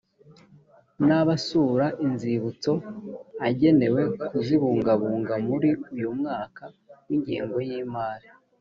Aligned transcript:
n 1.05 1.09
abasura 1.19 1.85
inzibutso 2.07 2.71
agenewe 3.47 4.01
kuzibungabunga 4.27 5.33
muri 5.47 5.69
uyu 5.93 6.09
mwaka 6.19 6.63
w 7.07 7.09
ingengo 7.15 7.57
y 7.69 7.71
imari 7.81 8.27